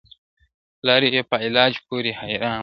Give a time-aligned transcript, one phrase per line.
[0.85, 2.59] لاروي یې په علاج پوري حیران ول-